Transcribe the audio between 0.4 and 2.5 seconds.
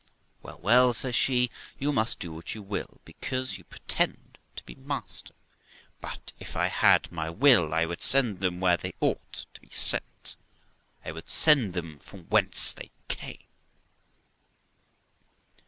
Well, well', says she, 'you must do